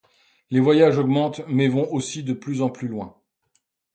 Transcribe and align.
Les 0.49 0.59
voyages 0.59 0.97
augmentent, 0.97 1.43
mais 1.47 1.67
vont 1.67 1.87
aussi 1.93 2.23
de 2.23 2.33
plus 2.33 2.63
en 2.63 2.71
plus 2.71 2.87
loin... 2.87 3.15